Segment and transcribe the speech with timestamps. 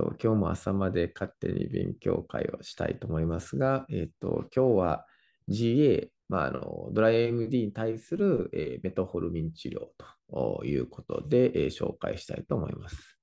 [0.00, 5.06] と、今日も朝まで勝手に勉強会をしたいと思いますが、えっと、今日は
[5.48, 9.88] GA、まあ、あのドライ AMD に対する、えーメトホルミン治療
[10.30, 13.18] ということで、えー紹介したいと思います。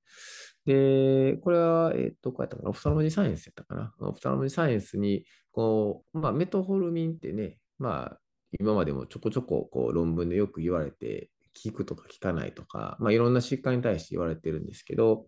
[0.66, 3.94] で、これは、えっと、こうやったかな、オフサロモジサイエンスやったかな。
[4.00, 5.24] オフサロモジサイエンスに、
[5.54, 8.20] こう、まあ、メトホルミンってね、まあ、
[8.60, 11.32] 今までもちょこちょここう論文でよく言われて、
[11.64, 15.26] 効くとか効かないとか、まあ、いろんな疾患に対して言われてるんですけど、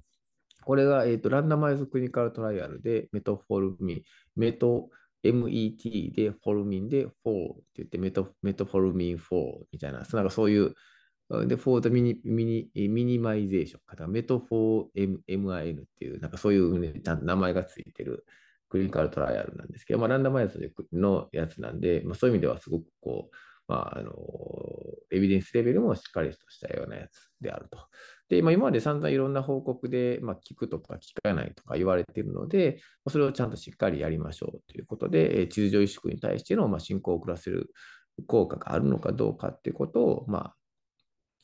[0.70, 4.02] これが、えーとランダマイズクリニカルトライアルでメトフォルミン、
[4.36, 4.92] メト
[5.24, 7.14] MET でフォルミンで4って
[7.78, 10.76] 言ってメトメトフォルミン4みたいな、なんかそういう、
[11.48, 18.24] で、 for と mini mini minimization、MET for MIN っていう、なんかそういう、ね、名前がついてる
[18.70, 20.60] clinical trial なんですけど、まあ、 randomize
[20.94, 23.36] のやつなんで、まあ、そういう意味ではすごくこう、
[23.68, 24.14] まあ、あの、
[25.12, 27.80] evidence level もしっかりとしたようなやつであると。
[28.30, 37.72] で、まあ、今まで散々いろんな報告で、まあ、聞くとか聞かないとか言われているので、それをちゃんとしっかりやりましょうということで、地図上萎縮に対しての、まあ、進行を遅らせる
[38.28, 40.56] 効果があるのかどうかっていうことを、まあ、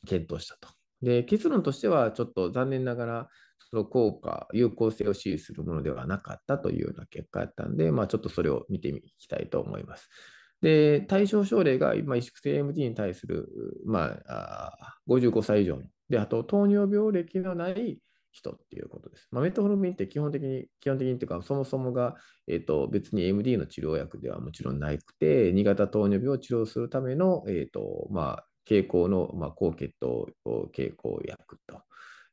[0.08, 0.70] 検討したと。
[1.02, 3.30] で、結論としては、ちょっと残念ながら、
[3.70, 10.10] その効果、有効性を支持するものではなかったというような結果だったんで、まあ、ちょっとそれを見ていきたいと思います。
[10.62, 13.50] で、対象症例が、今、萎縮性 AMD に対する、
[13.86, 18.00] まあ、55歳以上の、で、あと、糖尿病歴のない
[18.32, 19.28] 人っていうことです。
[19.32, 22.16] まあ、メトホルミンって基本的に、基本的にっていうか、そもそもが、
[22.48, 30.28] えー、と別に MD の治療薬ではもちろんなくて、2型糖尿病を治療するための、えーとまあ、傾向の、まあ、高血糖
[30.76, 31.82] 傾向薬と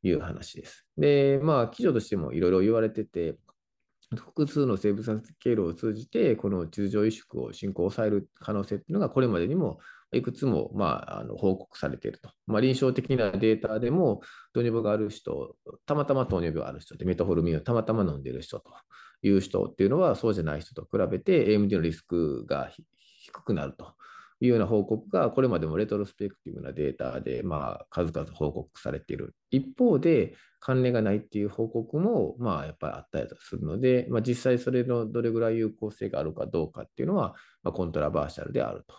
[0.03, 0.85] いう話です。
[0.97, 3.37] で、まあ、記事としてもいろいろ言われてて、
[4.15, 9.79] 複数の生物学経路を通じて、この通常萎縮を進行抑える可能性っていうのが、これまでにも
[10.13, 12.29] いくつも、まあ、あの報告されていると。
[12.47, 14.21] まあ、臨床的なデータでも、
[14.53, 18.71] 糖尿病がある人、たまたま糖尿病がある人で、メトホルミンをたまたま飲んでいる人と
[19.21, 22.71] いう人っていうのは、そうじゃない人と比べて、AMD のリスクが
[23.19, 23.93] 低くなると。
[24.41, 29.35] いうような報告が、これまでもレトロスペクティブなデータで、まあ、数々報告されている。
[29.51, 30.35] 一方で、
[30.65, 38.95] 関連がないっていう報告も、まあ、やっぱりあったりするので、まあ、実際それのどれぐらい有効性があるかどうかっていうのは、まあ、 controversial であると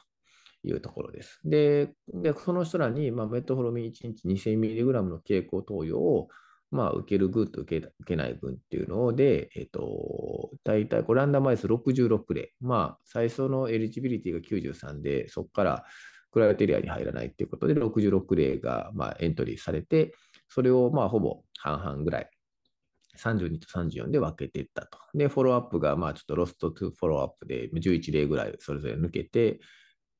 [0.64, 1.40] いうところです。
[1.44, 6.28] で、でその人らに、まあ、メトホルミン1日 2000mg の経口投与を、
[6.70, 12.52] まあ、受ける群と受け受けない群っていうので、えっ、と、大体こう randomize 66例。
[12.60, 15.84] まあ、最初の eligibility が93で、そこから
[16.34, 20.14] criteria に入らないっていうことで、66例がまあエントリーされて、
[20.48, 22.30] それをまあほぼ半々ぐらい、
[23.16, 24.98] 32と34で分けていったと。
[25.14, 29.60] で、フォローアップがまあちょっと lost to follow-up で11例ぐらいそれぞれ抜けて、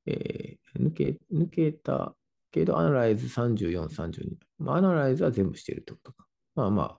[0.07, 2.15] えー、抜け抜けた
[2.51, 4.37] けど、アナライズ34、32。
[4.59, 6.27] まあ、アナライズは全部してるってことか。
[6.55, 6.99] まあまあ、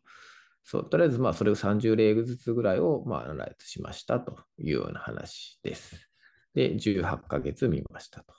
[0.63, 6.09] そう、とりあえずまあそれを30例ずつぐらいをまあアナライズしましたというような話です。
[6.53, 8.33] で、18ヶ月見ましたと。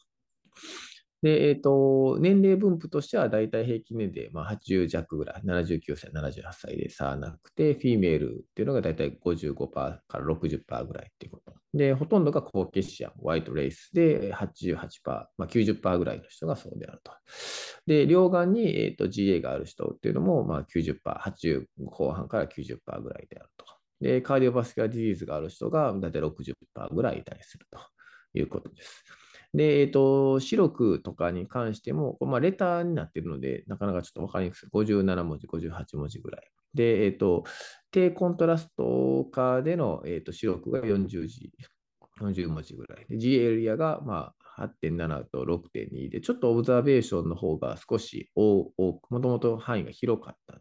[1.22, 11.54] で、えっ、ー、と、年齢分布としては大体平均年齢、まあ、80弱ぐらい、79歳、78歳で差なくて、フィメールっていうのが大体55%から60%ぐらいっていうこと。
[11.72, 17.12] で、ほとんどが高血シアン、ホワイトレースで88%、まあ、90%ぐらいの人がそうであると。
[17.86, 23.66] で、両眼に、えーと、GA がある人っていうのも、まあ90%、80後半から90%ぐらいであると。
[24.00, 27.78] で、 cardiovascular disease がある人が大体60%ぐらいいたりすると
[28.34, 29.04] いうことです。
[29.56, 34.66] で、えっ、ー、と、視力とかに関しても、まあ、レターになってるので、なかなかちょっとわかりにくい。
[34.70, 36.50] 57文字、58文字ぐらい。
[36.74, 37.44] で、えっ、ー、と、
[37.90, 41.50] 低コントラスト下での、えーと、視力が40字、
[42.20, 43.06] 40文字ぐらい。
[43.08, 50.60] で、G エリアが、まあ、8.7と6.2で、ちょっとオブザベーションの方が少し多く、もともと範囲が広かったと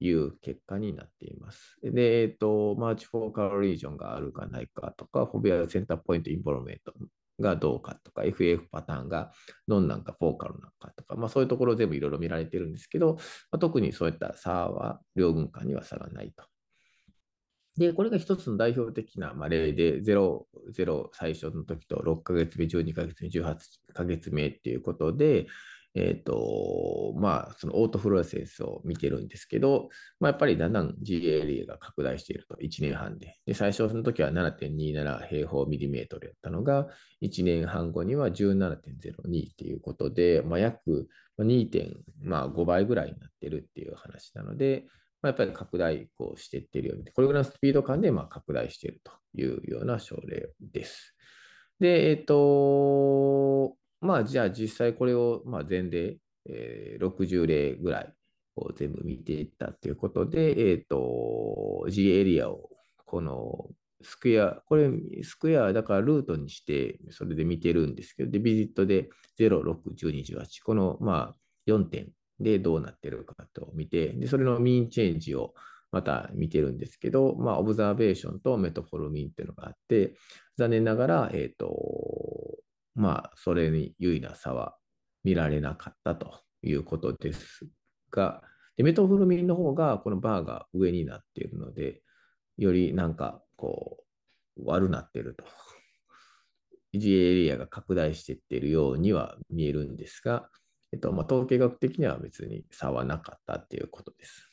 [0.00, 1.78] いう結果になっています。
[1.82, 6.92] で、えっ、ー、と、マーチフォーカルリージョンがあるかないかとか、フォビアセンターポイントインボルメント
[7.40, 9.32] がどうかとか、FF パターンが
[9.66, 13.20] どんなんかフォーカルなのかとか、まあ、そういうところ全部いろいろ見られてるんですけど、ま
[13.56, 16.44] あ、特にそういった差は両軍間には差がないと。
[17.76, 20.46] で、これが一つの代表的な例で、0、
[20.76, 23.56] 0最初の時と6ヶ月目、12ヶ月目、18
[23.94, 25.46] ヶ月目っていうことで、
[25.94, 29.88] え、ー、と、まあ、そのオートフローセンスを見てるんですけど、
[30.20, 33.38] まあ、やっぱりだんだん GLA が拡大していると、1年半で。
[33.46, 36.88] で、最初の時は7.27平方ミリメートルやったのが、
[37.22, 41.08] 1年半後には17.02っていうことで、まあ、約
[41.40, 44.84] 2.5倍ぐらいになってるっていう話なので、
[45.22, 51.14] まあ、やっぱり拡大こうしていってるように、これぐらいのスピード感でまあ拡大しているというような症例です。
[51.78, 56.18] で、えっ、ー、と、まあ、じゃあ実際これをまあ前例、
[56.48, 58.12] えー、60例ぐらい
[58.56, 62.68] を全部見ていったということで、え、ー、と、G エリアを、
[63.04, 63.68] この
[64.02, 64.90] スクエア、これ
[65.22, 71.36] スクエアだからルートにして、それで見てるんですけど、で、ビジットで0、6、12、18、この、まあ、
[71.66, 72.08] 4点
[72.38, 75.54] でどうなってるかと見て、で、それのミーンチェンジを
[75.92, 80.14] また見てるんですけど、まあ、オブザーベーションとメトフォルミンっていうのがあって、
[80.56, 82.60] 残念ながら、えっ、ー、と、
[83.00, 84.76] まあ、それに優位な差は
[85.24, 87.66] 見られなかったということです
[88.10, 88.42] が、
[88.76, 92.02] でメトフルミンの方が、このバーが上になっているので、
[92.58, 94.04] よりなんか、こ
[94.58, 95.44] う、悪なってると。
[96.92, 100.50] 維持エリアが拡大していっているようには見えるんですが、
[100.92, 104.50] えっとまあ、統計学的には別に差はなかったっていうことです。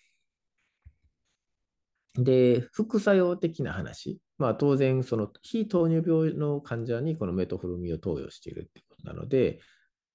[2.15, 4.19] で、副作用的な話。
[4.37, 9.59] まあ当然、その非糖尿病の患者にこのメトフルミンを投与しているってことなので、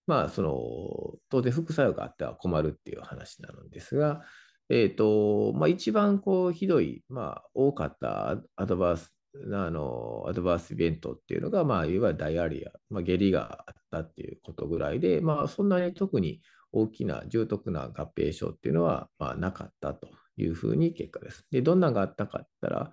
[0.06, 4.22] まあその当然副作用があっては困るっていう話なのですが、
[4.68, 9.12] え、ー、と、まあ一番こうひどい、まあ多かったアドバース、
[9.52, 16.40] あの、アドバースイベントっていうのが、まあいわゆるダイアリア、まあ下痢があったっていうことぐらいで、まあそんなに特に
[16.72, 21.46] 大きな重篤な合併症っていうのは、まあ、なかったというふうに結果です。
[21.50, 22.92] で、どんなのがあったかって言ったら、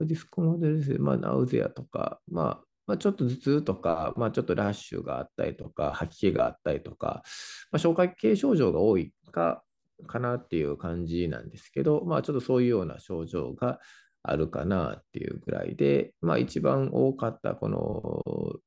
[0.00, 0.92] ディスコモデルです。
[0.92, 7.22] ね、まあ、ナウゼアとか、まあ、まあ、ちょっと頭痛とか、まあ、ちょっとラッシュがあったりとか、吐き気があったりとか、
[7.70, 9.62] まあ、消化器系症状が多いか、
[10.06, 13.80] かなっていう感じなんですけど、まあ、ちょっとそういうような症状が
[14.22, 18.60] あるかなっていうぐらいで、まあ、一番多かった、この、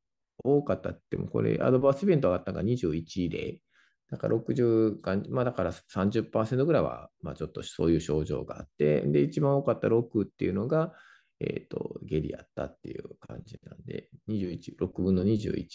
[0.44, 3.62] 多かったっても、これ、アドバンスイベントがあったのが21例。
[4.10, 10.94] だから60か、まあだから30%ぐらいは、まあちょっとそういう症状があって、で、一番多かった6っていうのが、
[11.39, 15.65] え、ー、と、下痢やったっていう感じなんで、21、6分の21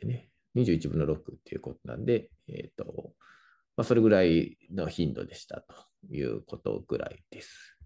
[0.00, 3.14] でね、21分の6っていうことなんで、え、ー、と、
[3.76, 5.74] まあそれぐらいの頻度でしたと
[6.10, 7.78] いうことぐらいです。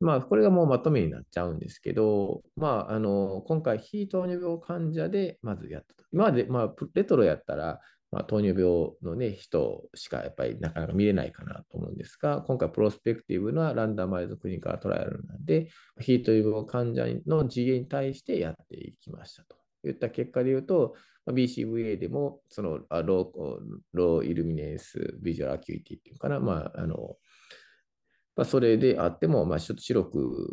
[0.00, 6.04] まあ、これがもうまとめになっちゃうんですけど、まあ、あの、今回、非糖尿病患者でまずやったと。
[6.12, 7.80] 今まで、まあ、レトロやったら、
[8.12, 15.68] まあ、糖尿病の、ね、人しかやっぱりなかなか見れないかなと思うんですが、今回 prospective な randomized clinical trial なんで、
[16.00, 20.94] 非糖尿病患者の GA に対してやっていきましたといった結果で言うと、
[21.26, 27.16] BCVA でもその low low luminance visual acuity っていうかな、まあ、あの
[28.36, 30.50] まあ、それであっても、まあ、ちょっと視力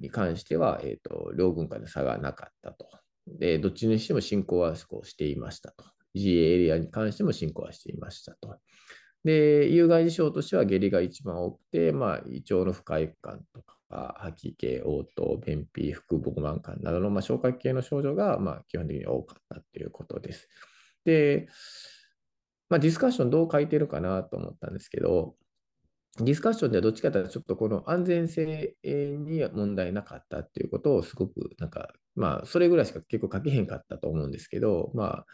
[0.00, 2.88] に関しては、えーと、両軍間で差がなかったと。
[3.26, 5.84] で、どっちにしても進行はしていましたと。
[6.14, 8.58] GA エリアに関しても進行はしていましたと。
[9.24, 20.48] で、有害事象としては下痢が一番多くて、まあ、胃腸の不快感とか、吐き気、嘔吐、便秘、腹部満感などの、まあ、消化器系の症状が、まあ、基本的に多かったということです。
[21.04, 21.48] で、
[22.68, 25.34] まあ、ディスカッションどう書いてるかなと思ったんですけど、
[26.18, 35.26] ディスカッションではどっちかというと、ちょっとこの安全性に問題なかったっていうことをすごく、なんか、まあ、それぐらいしか結構書けへんかったと思うんですけど、まあ、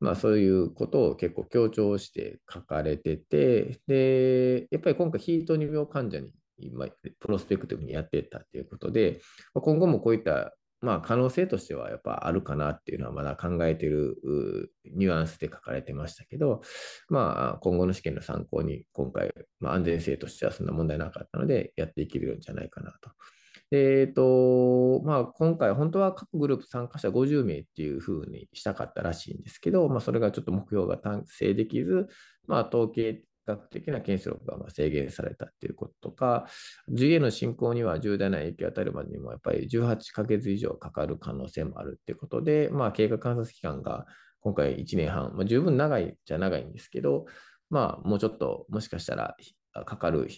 [0.00, 6.86] まあそういうことを結構強調して書かれてて、で、やっぱり今回ヒート2病患者に今、
[7.18, 9.20] プロスペクティブにやってたっていうことで、
[9.52, 14.16] 今後もこういったまあ可能性としてはやっぱあるかなっていうのはまだ考えてる
[14.94, 16.62] ニュアンスで書かれてましたけど、
[17.08, 23.10] まあ今後の試験の参考に今回、まあ、安全性としてはそんな問題なかったのでやっていけるんじゃないかなと。
[23.72, 32.08] えっ、ー、と、まあ、今回、本当は各グループ参加者50名っていうふうにしたかったらしいんですけど、まあ、それがちょっと目標が達成できず、
[32.48, 36.46] まあ、統計学的な検出力が制限されたっていうこととか、
[36.88, 44.06] GA の進行には重大な影響を与えるまでにも、やっぱり18ヶ月以上かかる可能性もあるっていうことで、まあ、経過観察期間が
[44.40, 47.26] 今回1年半、まあ、十分長いじゃ長いんですけど、
[47.68, 49.36] まあ、もうちょっともしかしたら
[49.84, 50.28] かかる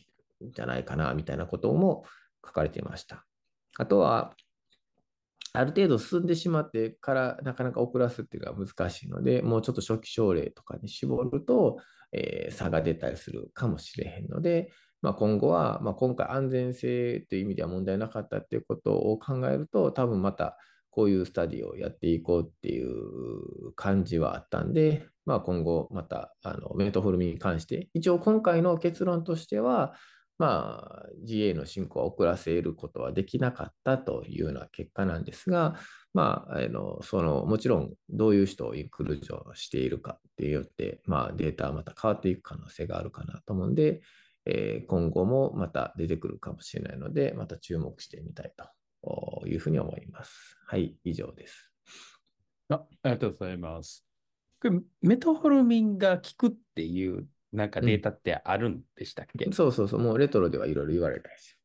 [0.44, 2.04] んじゃないかな、みたいなことも
[2.44, 3.24] 書かれていました。
[3.78, 4.34] あとは、
[5.54, 11.78] ある程度進んでしまってからなかなか遅らすっていうのが難しいので、もうちょっと初期症例とかに絞ると、
[12.12, 20.56] えー、差が出たりするかもしれへんので、まあ、今後は、まあ、今回安全性という意味では問題なかったっていうことを考えると、多分また
[20.90, 29.94] こういうスタディをやっていこうっていう感じはあったんで、まあ、今後またあのメトフォルミに関して、一応今回の結論としては、
[30.38, 35.76] まあ、GA の進行は遅らせることはできなかったというような結果なんですが、
[36.14, 44.00] まあ、あのそのもちろんどういう人をインクルージョンしているかってよって、まあ、データはまた変わっていく可能性があるかなと思うんで、
[44.44, 50.56] えー、今後もまた出てくるかもしれないので、また注目してみたいというふうに思います。
[50.66, 51.70] はい、以上です。
[52.68, 54.04] あありがとうございます。
[54.60, 61.62] これメトホルミンが効くっていうなんかデータってあるんでしたっけ、そうそうそう、もうレトロではいろいろ言われたですよ。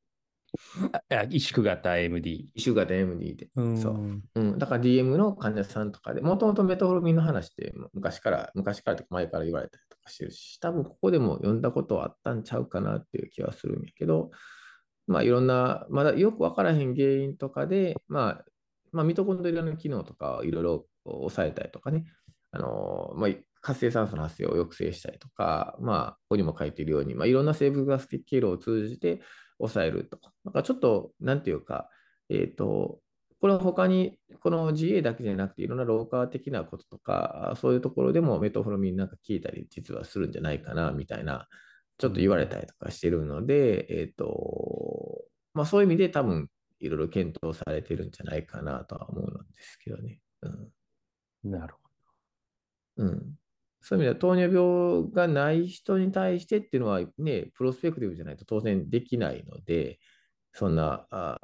[1.10, 2.00] あ萎縮型。
[2.00, 2.10] イ
[2.56, 3.50] シュ型 MD で。
[3.56, 4.22] うんそう。
[4.36, 14.32] うん、だから DM の患者さんとかで、もともとメトホルミンの話って昔から、昔からとか前から言われたりとかしてるし、多分ここでも読んだことはあったんちゃうかなっていう気はするんやけど、
[15.06, 18.46] まあいろんな、まだよくわからへん原因とかで、まあ、
[18.91, 22.06] まあ、ミトコンドリアの機能とかをいろいろ抑えたりとかね、
[22.51, 23.29] あのまあ、
[23.67, 29.19] 活性酸素の発生を抑制したりとか、まあ、ここにも書いているように、まあ、いろんな生物学的経路を通じて
[29.57, 30.19] 抑えると。
[30.45, 31.89] なんかちょっと、なんていうか、
[32.29, 33.01] えっ、と、
[33.41, 41.50] これは他に、この GA だけじゃなくて、いろんな老化的なこととか、そういうところでもメトホルミンなんか効いたり、実はするんじゃないかな、みたいな、
[41.97, 50.21] ちょっと言われたりとかしてるので、えっ、と、まあそういう意味で多分、いろいろ検討されてるんじゃないかなとは思うんですけどね。
[51.43, 51.51] うん。
[51.51, 51.88] なるほ
[52.97, 53.36] うん。
[53.81, 60.00] そういう意味では、糖尿病がない人に対してっていうのはね、プロスペクティブじゃないと当然できないので、
[60.53, 61.39] そんな、あ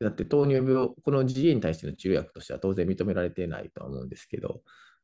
[0.00, 4.62] だって糖尿病、この GA に対しての治療薬としては当然認められてないとは思うんですけど、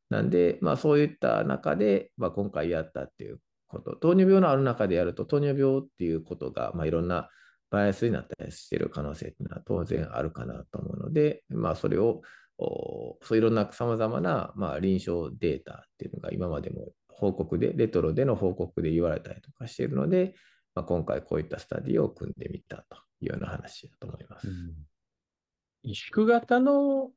[0.09, 7.29] なんで、まあそういった中で、まあ今回やったっていうこと、糖尿病のある中でやると、糖尿病っていうことが、まあいろんな
[7.69, 12.21] バイアスになったりしてる可能性っていうのは当然あるかなと思うので、まあそれを、
[12.59, 20.35] そういろんなさまざまな、まあ、臨床データっていうのが今までも報告で、レトロでの報告で言われたりとかしているので、
[20.75, 24.47] まあ、今回こういったスタディを組んでみたというような話だと思います。
[24.47, 25.89] ど。
[25.89, 27.11] 萎縮型の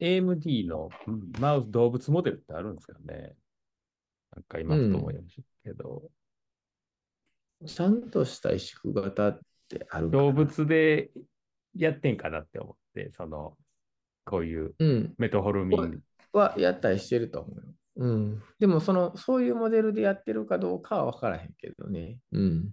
[0.00, 3.34] AMD のうんマウス動物モデルってあるんですかね
[4.34, 6.10] なんか今ふと思いましたけど、
[7.66, 11.10] ちゃんとした萎縮型ってある動物で
[11.76, 13.56] やってんかなって思って、その、
[14.24, 15.14] こういううん。
[15.18, 16.02] メトホルミン。
[16.32, 17.62] はやったりしてると思うよ。
[17.96, 18.42] うん。
[18.58, 22.18] でも、その、そういうモデルでやってるかどうかは分からへんけどね。
[22.32, 22.72] うん。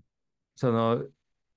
[0.56, 1.04] その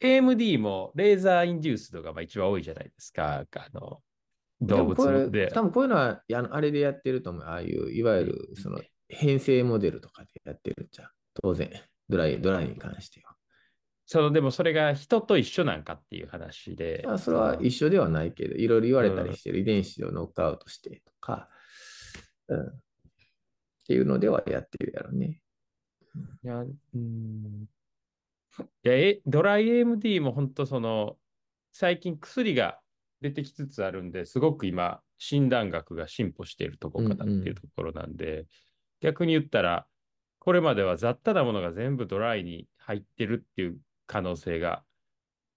[0.01, 3.45] AMD もレーザーインデュースドがまあ一番多いじゃないですか。
[3.51, 4.01] あの
[4.61, 5.49] 動物で。
[5.49, 7.43] 多分こういうのは、あのあれでやってると思う。
[7.45, 11.09] ああいう、いわゆる、その、編成モデルとかでやってるんじゃん。
[11.43, 11.71] 当然。
[12.09, 13.34] ドライ、ドライに関しては。
[14.07, 17.03] そのでもそれが人と一緒なんかっていう話で。
[17.07, 21.49] まあ、それは一緒ではないけど、いろいろ言われたりしてる遺伝子をノックアウトしてとか、
[22.49, 22.73] うん、っ
[23.87, 25.41] ていうのではやってるやろね。
[26.43, 27.69] いや、うん。
[28.59, 31.17] いや、え、ドライ AMD も本当その、
[31.73, 32.79] 最近薬が
[33.21, 38.47] 出てきつつあるんで、すごく今、診断学が進歩しているところかなっていうところなんで、
[39.01, 39.87] 逆に言ったら、
[40.39, 44.83] これまでは雑多なものが全部ドライに入ってるっていう可能性が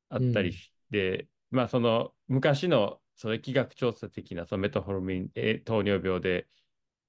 [0.10, 6.48] あったりして、まあその昔のその疫学調査的なそのメトホルミン、えー糖尿病で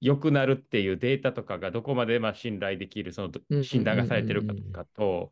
[0.01, 5.31] 良くなるっていうデータとかがどこまでまあ信頼できるそうんうんうんうんの診断がされてるかとかと、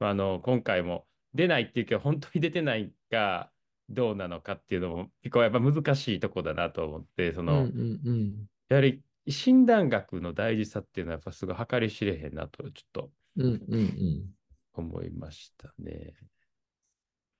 [0.00, 3.50] まああの今回も出ないっていうけど本当に出てないか
[3.88, 8.34] どうなのかっていうのも結構やっぱ難しいとこだなと思ってその、うんうんうん。
[8.68, 13.10] やはり診断学の大事さっていうのはやっぱすごい計り知れへんなとちょっと。
[13.36, 14.37] うんうんうん
[14.80, 16.14] 思いましたね。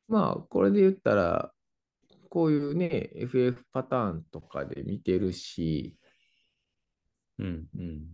[0.08, 1.52] まあ、これで言ったら、
[2.30, 5.96] こういうね、FF パターンとかで見てるし、
[7.38, 8.06] うんうん。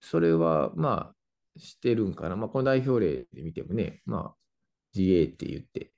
[0.00, 2.36] それはまあ、してるんかな。
[2.36, 4.36] まあ、この代表例で見てもね、まあ、
[4.94, 5.92] GA って言って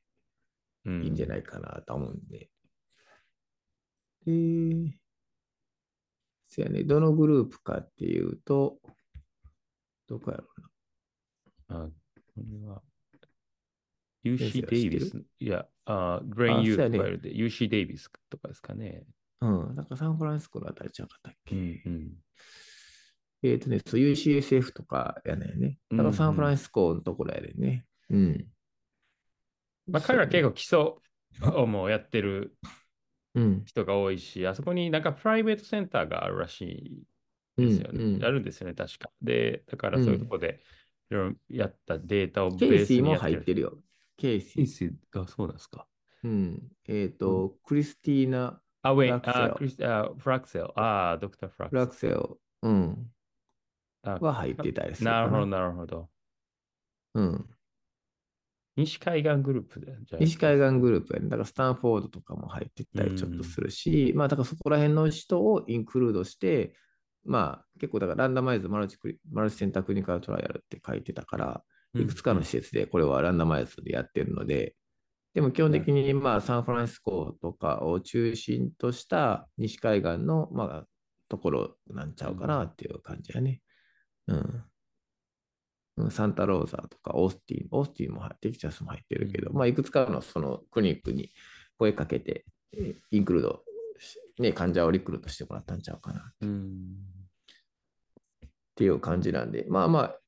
[0.89, 2.49] うん、いいんじゃないかなと思うんで。
[4.27, 4.91] えー、
[6.47, 8.79] そやね、どのグループかっていうと、
[10.09, 10.45] どこやろ
[11.69, 11.85] うな。
[11.85, 11.89] あ、
[12.39, 12.83] これは、
[14.25, 19.05] UC はデイビスいや、あ、ブレインあ U そうやねとかよりで、UC デイビスとかですかね。
[19.41, 21.55] うん、なんかサンフランシスコのあたりちゃうかったっけ？
[21.55, 22.13] うんうん。
[23.43, 25.79] えっ、とね、そう UCSF とかやねんね。
[25.91, 27.85] だからサンフランシスコのところやねんね。
[28.11, 28.47] うん。
[29.87, 32.57] まあ、彼ら結構基礎をもうやってる
[33.35, 33.65] うん。
[33.65, 38.05] 人が多いし、あそこになんかプライベートセンターがあるらしいですよね。
[38.05, 39.11] うんうんあるんですよね、確か。
[39.23, 40.61] で、だからそういうところで、
[41.11, 43.17] いろいろやったデータをベケイースシーも。
[43.17, 43.79] 入ってるよ。
[44.17, 44.67] ケイシー。
[44.67, 45.87] シーがそうなんですか。
[46.25, 46.63] うん。
[46.87, 50.81] えっ、と、クリスティーナ・あ、ウェイン、フラクセルあ、クリスあフラクセル。
[50.81, 52.29] あ、ドクターフラクセルフラク。
[52.29, 53.11] セル、うん、
[54.03, 56.09] あは入ってたりするかなるほど、なるほど。
[57.15, 57.47] うん。
[58.77, 59.87] 西海岸グループで。
[60.05, 61.29] じゃあ西海岸グループやね。
[61.29, 66.75] だからスタンフォードとかも入ってったりちょっとするし、まあだからそこら辺の人をインクルードして、
[67.29, 71.63] まあ結構だからランダマイズマルチクリマルチセンタークリニカルトライアルって書いてたから、
[71.95, 74.75] いくつかの施設でこれはランダマイズでやってるので、
[75.35, 80.85] でも基本的にまあサンフランシスコとかを中心とした西海岸のまあ
[81.29, 83.61] ところなんちゃうかなっていう感じやね。
[84.27, 84.37] うん。
[85.97, 91.33] うんサンタローザとかオースティン、オースティンも入テキサスも入ってるけど、うんまあ、いくつかのそのクリニックに
[91.77, 93.63] 声かけて、えーインクルード
[93.99, 97.18] し、ね、患者をリクルートしてもらったんちゃうかなっうん。
[98.79, 100.19] ていう感じなんで、まあまあ、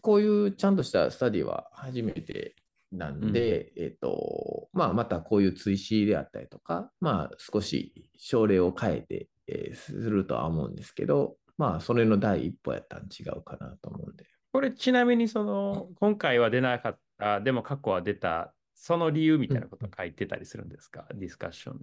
[0.00, 2.56] こういうちゃんとしたスタディは初めて
[2.90, 14.24] なんで、えっ、と、まあ、またこういう追試であったりとか、まあ、少し症例を変えて、えーするとは思うんですけど、まあ、それの第一歩やったん違うかなと思うんで。
[14.52, 21.78] これちなみにその、今回は出なかった、でも過去は出た、その理由みたいなこと書いてたりするんですか、ディスカッション。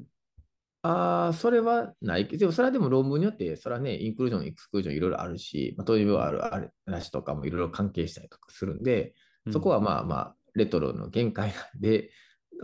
[0.87, 2.27] ああ、それはない。
[2.27, 9.15] けど、でもそれはでも論文によって、それはね、インクルージョン、エクスクルージョンいろいろあるし、まあ、当時病ある話とかもいろいろ関係したりとかするんで、
[9.51, 12.11] そこはまあまあ、レトロの限界なんで、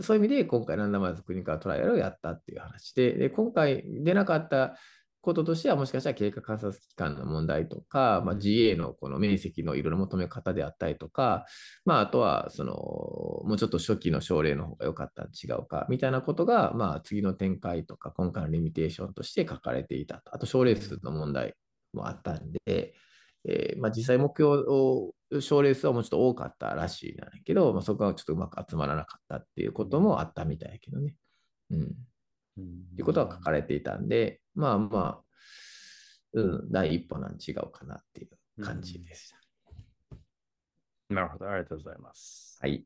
[0.00, 4.76] そういう意味で今回ランダマイズクリニカルトライアルをやったっていう話で、で今回出なかった
[5.22, 11.46] こととしては、もしかしたら経過観察期間の問題とか、まあ、GA のこの面積のいろいろ求め方であったりとか、
[11.84, 20.34] まあ、あとはそのもうちょっと初期の症例の方が良かったん違うかみたいなことが、まあ、次の展開とか今回のリミテーションとして書かれていたと。
[20.34, 21.54] あと症例数の問題
[21.92, 22.94] もあったんで、
[23.44, 31.14] えーまあ、実際目標を症例数はもうちょっと多かったらしいなんやけど、まあ、そこはちょっとうまく集まらなかったっていうこともあったみたいやけどね。
[31.70, 31.94] うん。
[32.60, 35.22] いうことは書かれていたんで、まあまあ、
[36.34, 38.28] うん、第一歩なん違うかなってい
[38.58, 39.36] う感じでした。
[41.14, 42.58] なるほど、ありがとうございます。
[42.60, 42.84] はい。